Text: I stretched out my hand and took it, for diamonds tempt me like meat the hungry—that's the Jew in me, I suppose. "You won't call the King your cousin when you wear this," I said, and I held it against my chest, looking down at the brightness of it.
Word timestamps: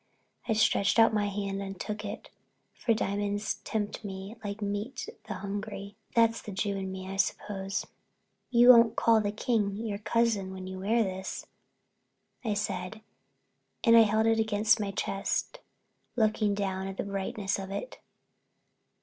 I 0.47 0.53
stretched 0.53 0.97
out 0.97 1.13
my 1.13 1.27
hand 1.27 1.61
and 1.61 1.79
took 1.79 2.03
it, 2.03 2.31
for 2.73 2.91
diamonds 2.91 3.59
tempt 3.63 4.03
me 4.03 4.35
like 4.43 4.59
meat 4.59 5.07
the 5.27 5.35
hungry—that's 5.35 6.41
the 6.41 6.51
Jew 6.51 6.75
in 6.75 6.91
me, 6.91 7.07
I 7.07 7.17
suppose. 7.17 7.85
"You 8.49 8.69
won't 8.69 8.95
call 8.95 9.21
the 9.21 9.31
King 9.31 9.75
your 9.75 9.99
cousin 9.99 10.51
when 10.53 10.65
you 10.65 10.79
wear 10.79 11.03
this," 11.03 11.45
I 12.43 12.55
said, 12.55 13.01
and 13.83 13.95
I 13.95 14.01
held 14.01 14.25
it 14.25 14.39
against 14.39 14.79
my 14.79 14.89
chest, 14.89 15.59
looking 16.15 16.55
down 16.55 16.87
at 16.87 16.97
the 16.97 17.03
brightness 17.03 17.59
of 17.59 17.69
it. 17.69 17.99